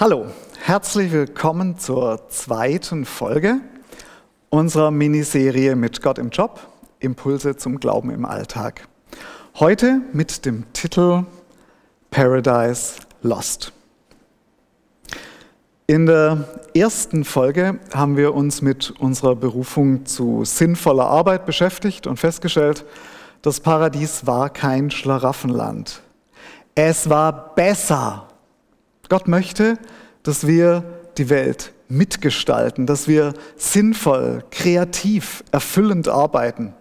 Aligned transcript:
Hallo, 0.00 0.28
herzlich 0.62 1.12
willkommen 1.12 1.78
zur 1.78 2.26
zweiten 2.30 3.04
Folge 3.04 3.60
unserer 4.48 4.90
Miniserie 4.90 5.76
mit 5.76 6.00
Gott 6.00 6.16
im 6.16 6.30
Job, 6.30 6.58
Impulse 7.00 7.54
zum 7.58 7.78
Glauben 7.78 8.08
im 8.08 8.24
Alltag. 8.24 8.88
Heute 9.56 10.00
mit 10.14 10.46
dem 10.46 10.64
Titel 10.72 11.26
Paradise 12.10 12.94
Lost. 13.20 13.74
In 15.86 16.06
der 16.06 16.48
ersten 16.74 17.26
Folge 17.26 17.78
haben 17.92 18.16
wir 18.16 18.32
uns 18.32 18.62
mit 18.62 18.92
unserer 19.00 19.36
Berufung 19.36 20.06
zu 20.06 20.46
sinnvoller 20.46 21.08
Arbeit 21.08 21.44
beschäftigt 21.44 22.06
und 22.06 22.16
festgestellt, 22.16 22.86
das 23.42 23.60
Paradies 23.60 24.26
war 24.26 24.48
kein 24.48 24.90
Schlaraffenland. 24.90 26.00
Es 26.74 27.10
war 27.10 27.54
besser. 27.54 28.29
Gott 29.10 29.28
möchte, 29.28 29.78
dass 30.22 30.46
wir 30.46 30.82
die 31.18 31.28
Welt 31.28 31.74
mitgestalten, 31.88 32.86
dass 32.86 33.08
wir 33.08 33.34
sinnvoll, 33.56 34.42
kreativ, 34.50 35.44
erfüllend 35.52 36.08
arbeiten. 36.08 36.72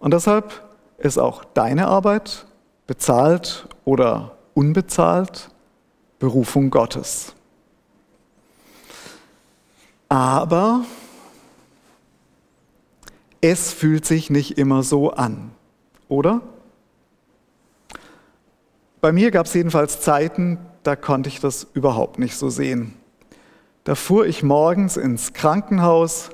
Und 0.00 0.12
deshalb 0.12 0.68
ist 0.98 1.18
auch 1.18 1.44
deine 1.44 1.86
Arbeit, 1.86 2.46
bezahlt 2.88 3.68
oder 3.84 4.36
unbezahlt, 4.54 5.50
Berufung 6.18 6.70
Gottes. 6.70 7.34
Aber 10.08 10.84
es 13.40 13.72
fühlt 13.72 14.04
sich 14.04 14.30
nicht 14.30 14.58
immer 14.58 14.82
so 14.82 15.12
an 15.12 15.52
oder? 16.08 16.40
Bei 19.00 19.12
mir 19.12 19.30
gab 19.30 19.46
es 19.46 19.54
jedenfalls 19.54 20.00
Zeiten, 20.00 20.58
da 20.88 20.96
konnte 20.96 21.28
ich 21.28 21.38
das 21.38 21.66
überhaupt 21.74 22.18
nicht 22.18 22.36
so 22.36 22.48
sehen. 22.48 22.94
Da 23.84 23.94
fuhr 23.94 24.26
ich 24.26 24.42
morgens 24.42 24.96
ins 24.96 25.34
Krankenhaus 25.34 26.30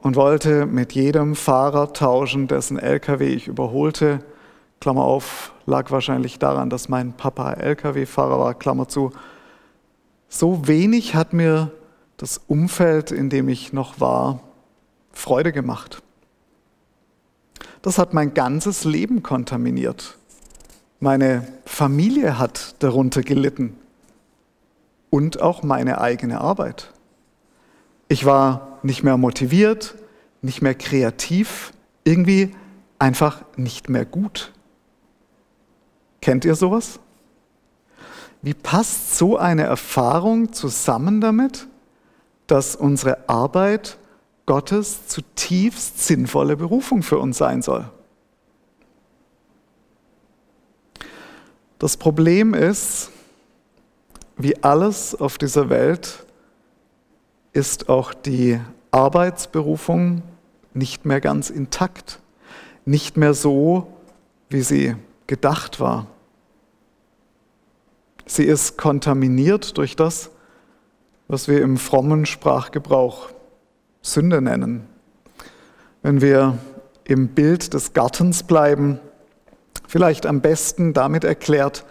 und 0.00 0.16
wollte 0.16 0.66
mit 0.66 0.92
jedem 0.92 1.34
Fahrer 1.34 1.92
tauschen, 1.92 2.48
dessen 2.48 2.78
LKW 2.78 3.28
ich 3.28 3.48
überholte. 3.48 4.24
Klammer 4.80 5.04
auf, 5.04 5.52
lag 5.64 5.90
wahrscheinlich 5.90 6.38
daran, 6.38 6.70
dass 6.70 6.88
mein 6.88 7.12
Papa 7.12 7.52
LKW-Fahrer 7.52 8.38
war, 8.38 8.54
Klammer 8.54 8.88
zu. 8.88 9.12
So 10.28 10.66
wenig 10.66 11.14
hat 11.14 11.32
mir 11.32 11.70
das 12.16 12.38
Umfeld, 12.48 13.12
in 13.12 13.30
dem 13.30 13.48
ich 13.48 13.72
noch 13.72 14.00
war, 14.00 14.40
Freude 15.12 15.52
gemacht 15.52 16.02
das 17.82 17.98
hat 17.98 18.12
mein 18.14 18.34
ganzes 18.34 18.84
Leben 18.84 19.22
kontaminiert. 19.22 20.17
Meine 21.00 21.46
Familie 21.64 22.38
hat 22.38 22.74
darunter 22.82 23.22
gelitten 23.22 23.76
und 25.10 25.40
auch 25.40 25.62
meine 25.62 26.00
eigene 26.00 26.40
Arbeit. 26.40 26.92
Ich 28.08 28.24
war 28.24 28.78
nicht 28.82 29.02
mehr 29.02 29.16
motiviert, 29.16 29.94
nicht 30.42 30.62
mehr 30.62 30.74
kreativ, 30.74 31.72
irgendwie 32.04 32.54
einfach 32.98 33.42
nicht 33.56 33.88
mehr 33.88 34.04
gut. 34.04 34.52
Kennt 36.20 36.44
ihr 36.44 36.54
sowas? 36.54 36.98
Wie 38.42 38.54
passt 38.54 39.16
so 39.16 39.36
eine 39.36 39.64
Erfahrung 39.64 40.52
zusammen 40.52 41.20
damit, 41.20 41.68
dass 42.48 42.74
unsere 42.76 43.28
Arbeit 43.28 43.98
Gottes 44.48 45.06
zutiefst 45.08 46.06
sinnvolle 46.06 46.56
Berufung 46.56 47.02
für 47.02 47.18
uns 47.18 47.36
sein 47.36 47.60
soll. 47.60 47.90
Das 51.78 51.96
Problem 51.96 52.54
ist, 52.54 53.10
wie 54.36 54.62
alles 54.64 55.14
auf 55.14 55.38
dieser 55.38 55.68
Welt 55.68 56.26
ist 57.52 57.88
auch 57.88 58.14
die 58.14 58.60
Arbeitsberufung 58.90 60.22
nicht 60.74 61.04
mehr 61.04 61.20
ganz 61.20 61.50
intakt, 61.50 62.20
nicht 62.84 63.16
mehr 63.16 63.32
so, 63.32 63.92
wie 64.48 64.62
sie 64.62 64.96
gedacht 65.28 65.78
war. 65.78 66.06
Sie 68.26 68.44
ist 68.44 68.76
kontaminiert 68.76 69.78
durch 69.78 69.94
das, 69.94 70.30
was 71.28 71.46
wir 71.46 71.62
im 71.62 71.76
frommen 71.76 72.26
Sprachgebrauch 72.26 73.30
Sünde 74.02 74.40
nennen. 74.42 74.86
Wenn 76.02 76.20
wir 76.20 76.58
im 77.04 77.28
Bild 77.28 77.72
des 77.72 77.92
Gartens 77.92 78.42
bleiben, 78.42 79.00
vielleicht 79.88 80.26
am 80.26 80.40
besten 80.40 80.92
damit 80.92 81.24
erklärt, 81.24 81.84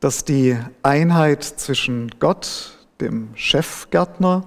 dass 0.00 0.24
die 0.24 0.58
Einheit 0.82 1.44
zwischen 1.44 2.10
Gott, 2.18 2.78
dem 3.00 3.28
Chefgärtner, 3.34 4.42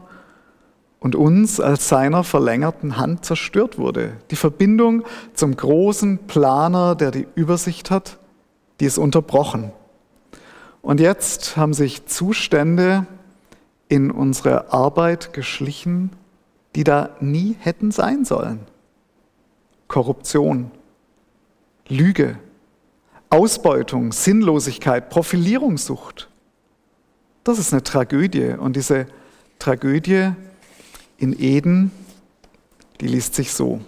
und 0.99 1.15
uns 1.15 1.59
als 1.59 1.88
seiner 1.88 2.23
verlängerten 2.23 2.97
Hand 2.97 3.25
zerstört 3.25 3.77
wurde. 3.77 4.13
Die 4.31 4.35
Verbindung 4.35 5.03
zum 5.35 5.55
großen 5.55 6.25
Planer, 6.25 6.95
der 6.95 7.11
die 7.11 7.27
Übersicht 7.35 7.91
hat, 7.91 8.17
die 8.79 8.85
ist 8.85 8.97
unterbrochen. 8.97 9.71
Und 10.81 10.99
jetzt 10.99 11.57
haben 11.57 11.75
sich 11.75 12.07
Zustände 12.07 13.05
in 13.88 14.09
unsere 14.09 14.73
Arbeit 14.73 15.31
geschlichen, 15.31 16.09
die 16.75 16.83
da 16.83 17.11
nie 17.19 17.55
hätten 17.59 17.91
sein 17.91 18.25
sollen. 18.25 18.61
Korruption, 19.88 20.71
Lüge, 21.88 22.39
Ausbeutung, 23.30 24.12
Sinnlosigkeit, 24.12 25.09
Profilierungssucht. 25.09 26.30
Das 27.44 27.59
ist 27.59 27.74
eine 27.74 27.84
Tragödie. 27.84 28.56
Und 28.58 28.75
diese 28.75 29.08
Tragödie 29.59 30.31
in 31.18 31.38
Eden, 31.40 31.91
die 33.02 33.08
liest 33.08 33.36
sich 33.36 33.53
so. 33.53 33.81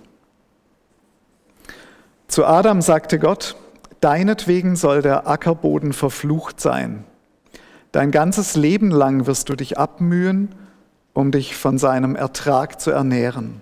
Zu 2.28 2.46
Adam 2.46 2.82
sagte 2.82 3.20
Gott, 3.20 3.56
deinetwegen 4.02 4.76
soll 4.76 5.02
der 5.02 5.28
Ackerboden 5.28 5.94
verflucht 5.94 6.60
sein. 6.60 7.06
Dein 7.92 8.12
ganzes 8.12 8.56
Leben 8.56 8.92
lang 8.92 9.26
wirst 9.26 9.50
du 9.50 9.56
dich 9.56 9.78
abmühen 9.78 10.54
um 11.18 11.32
dich 11.32 11.58
von 11.58 11.80
seinem 11.80 12.16
Ertrag 12.16 12.80
zu 12.80 12.92
ernähren. 12.92 13.60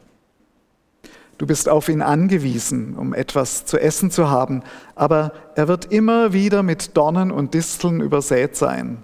Du 1.37 1.45
bist 1.45 1.67
auf 1.67 1.89
ihn 1.89 2.01
angewiesen, 2.01 2.95
um 2.95 3.13
etwas 3.13 3.65
zu 3.65 3.77
essen 3.77 4.09
zu 4.09 4.29
haben, 4.29 4.63
aber 4.95 5.33
er 5.55 5.67
wird 5.67 5.91
immer 5.91 6.31
wieder 6.31 6.63
mit 6.63 6.95
Dornen 6.95 7.31
und 7.31 7.53
Disteln 7.53 7.99
übersät 7.99 8.55
sein. 8.55 9.03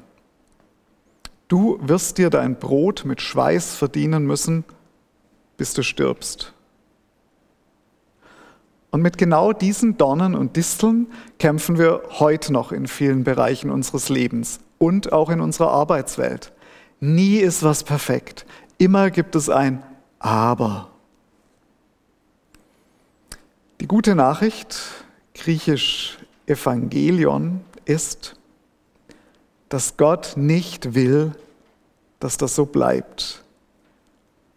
Du 1.50 1.78
wirst 1.82 2.18
dir 2.18 2.30
dein 2.30 2.58
Brot 2.58 3.04
mit 3.04 3.22
Schweiß 3.22 3.76
verdienen 3.76 4.26
müssen, 4.26 4.64
bis 5.58 5.74
du 5.74 5.84
stirbst. 5.84 6.54
Und 8.92 9.02
mit 9.02 9.18
genau 9.18 9.52
diesen 9.52 9.98
Dornen 9.98 10.36
und 10.36 10.56
Disteln 10.56 11.08
kämpfen 11.40 11.78
wir 11.78 12.04
heute 12.20 12.54
noch 12.54 12.72
in 12.72 12.88
vielen 12.88 13.26
Bereichen 13.26 13.70
unseres 13.70 14.08
Lebens 14.08 14.60
und 14.78 15.12
auch 15.12 15.30
in 15.30 15.42
unserer 15.42 15.72
Arbeitswelt. 15.72 16.54
Nie 17.02 17.38
ist 17.38 17.64
was 17.64 17.84
perfekt. 17.84 18.46
Immer 18.78 19.10
gibt 19.10 19.36
es 19.36 19.50
ein 19.50 19.84
Aber. 20.20 20.90
Die 23.81 23.81
gute 23.92 24.16
Nachricht, 24.16 24.80
griechisch 25.34 26.18
Evangelion, 26.46 27.60
ist, 27.84 28.38
dass 29.68 29.98
Gott 29.98 30.36
nicht 30.38 30.96
will, 30.96 31.34
dass 32.22 32.38
das 32.38 32.56
so 32.56 32.66
bleibt. 32.66 33.44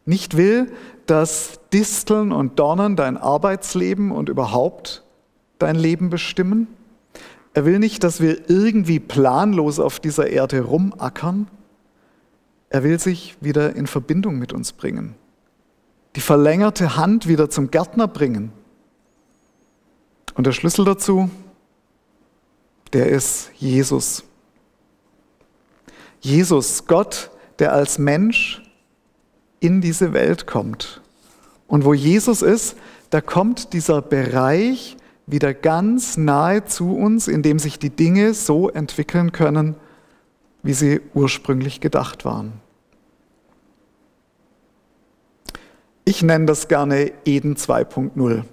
Nicht 0.06 0.36
will, 0.36 0.70
dass 1.06 1.58
Disteln 1.72 2.30
und 2.30 2.60
Dornen 2.60 2.94
dein 2.94 3.16
Arbeitsleben 3.16 4.12
und 4.12 4.28
überhaupt 4.28 5.02
dein 5.58 5.74
Leben 5.74 6.10
bestimmen. 6.10 6.68
Er 7.54 7.64
will 7.64 7.80
nicht, 7.80 8.04
dass 8.04 8.20
wir 8.20 8.48
irgendwie 8.48 9.00
planlos 9.00 9.80
auf 9.80 9.98
dieser 9.98 10.28
Erde 10.28 10.60
rumackern, 10.60 11.48
er 12.70 12.84
will 12.84 13.00
sich 13.00 13.36
wieder 13.40 13.74
in 13.74 13.88
Verbindung 13.88 14.38
mit 14.38 14.52
uns 14.52 14.72
bringen. 14.72 15.16
Die 16.14 16.20
verlängerte 16.20 16.96
Hand 16.96 17.26
wieder 17.26 17.50
zum 17.50 17.72
Gärtner 17.72 18.06
bringen. 18.06 18.52
Und 20.34 20.46
der 20.46 20.52
Schlüssel 20.52 20.84
dazu, 20.84 21.30
der 22.92 23.08
ist 23.08 23.50
Jesus. 23.56 24.24
Jesus, 26.20 26.86
Gott, 26.86 27.30
der 27.58 27.72
als 27.72 27.98
Mensch 27.98 28.62
in 29.60 29.80
diese 29.80 30.12
Welt 30.12 30.46
kommt. 30.46 31.00
Und 31.66 31.84
wo 31.84 31.94
Jesus 31.94 32.42
ist, 32.42 32.76
da 33.10 33.20
kommt 33.20 33.72
dieser 33.72 34.02
Bereich 34.02 34.96
wieder 35.26 35.54
ganz 35.54 36.16
nahe 36.16 36.64
zu 36.64 36.96
uns, 36.96 37.28
in 37.28 37.42
dem 37.42 37.58
sich 37.58 37.78
die 37.78 37.90
Dinge 37.90 38.34
so 38.34 38.68
entwickeln 38.68 39.32
können, 39.32 39.76
wie 40.62 40.74
sie 40.74 41.00
ursprünglich 41.14 41.80
gedacht 41.80 42.24
waren. 42.24 42.54
Ich 46.04 46.22
nenne 46.22 46.46
das 46.46 46.68
gerne 46.68 47.12
Eden 47.24 47.56
2.0. 47.56 48.44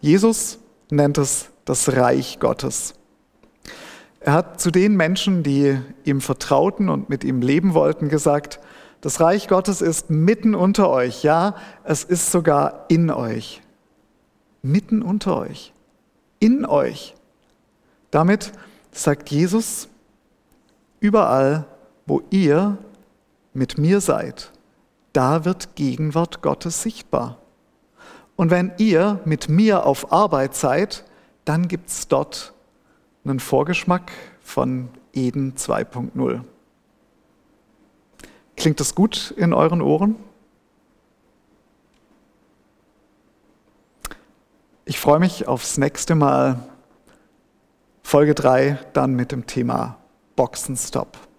Jesus 0.00 0.58
nennt 0.92 1.18
es 1.18 1.50
das 1.64 1.94
Reich 1.94 2.38
Gottes. 2.40 2.94
Er 4.20 4.34
hat 4.34 4.60
zu 4.60 4.70
den 4.70 4.96
Menschen, 4.96 5.42
die 5.42 5.78
ihm 6.04 6.20
vertrauten 6.20 6.88
und 6.88 7.08
mit 7.08 7.24
ihm 7.24 7.40
leben 7.40 7.74
wollten, 7.74 8.08
gesagt, 8.08 8.60
das 9.00 9.20
Reich 9.20 9.48
Gottes 9.48 9.80
ist 9.80 10.10
mitten 10.10 10.54
unter 10.54 10.90
euch. 10.90 11.22
Ja, 11.22 11.54
es 11.84 12.04
ist 12.04 12.30
sogar 12.30 12.84
in 12.88 13.10
euch. 13.10 13.62
Mitten 14.62 15.00
unter 15.00 15.38
euch. 15.38 15.72
In 16.38 16.66
euch. 16.66 17.14
Damit 18.10 18.52
sagt 18.92 19.30
Jesus, 19.30 19.88
überall, 21.00 21.66
wo 22.04 22.22
ihr 22.30 22.76
mit 23.54 23.78
mir 23.78 24.00
seid, 24.00 24.52
da 25.12 25.44
wird 25.44 25.76
Gegenwart 25.76 26.42
Gottes 26.42 26.82
sichtbar. 26.82 27.39
Und 28.40 28.48
wenn 28.48 28.72
ihr 28.78 29.20
mit 29.26 29.50
mir 29.50 29.84
auf 29.84 30.12
Arbeit 30.12 30.54
seid, 30.54 31.04
dann 31.44 31.68
gibt 31.68 31.90
es 31.90 32.08
dort 32.08 32.54
einen 33.22 33.38
Vorgeschmack 33.38 34.12
von 34.40 34.88
Eden 35.12 35.56
2.0. 35.56 36.40
Klingt 38.56 38.80
das 38.80 38.94
gut 38.94 39.34
in 39.36 39.52
euren 39.52 39.82
Ohren? 39.82 40.16
Ich 44.86 44.98
freue 44.98 45.18
mich 45.18 45.46
aufs 45.46 45.76
nächste 45.76 46.14
Mal. 46.14 46.66
Folge 48.02 48.34
3 48.34 48.78
dann 48.94 49.12
mit 49.12 49.32
dem 49.32 49.46
Thema 49.46 49.98
Boxenstopp. 50.36 51.29